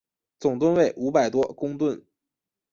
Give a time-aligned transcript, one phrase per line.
[0.39, 2.03] 总吨位五百多公顿。